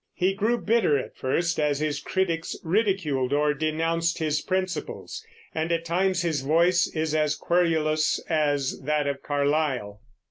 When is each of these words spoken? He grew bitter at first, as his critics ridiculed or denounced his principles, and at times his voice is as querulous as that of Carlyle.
He 0.15 0.33
grew 0.33 0.57
bitter 0.57 0.97
at 0.97 1.15
first, 1.15 1.59
as 1.59 1.79
his 1.79 1.99
critics 1.99 2.55
ridiculed 2.63 3.33
or 3.33 3.53
denounced 3.53 4.17
his 4.17 4.41
principles, 4.41 5.23
and 5.53 5.71
at 5.71 5.85
times 5.85 6.23
his 6.23 6.41
voice 6.41 6.87
is 6.95 7.13
as 7.13 7.35
querulous 7.35 8.17
as 8.27 8.79
that 8.85 9.05
of 9.05 9.21
Carlyle. 9.21 10.01